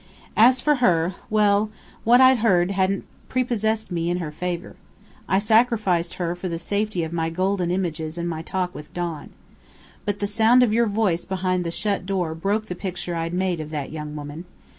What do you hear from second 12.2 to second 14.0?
broke the picture I'd made of that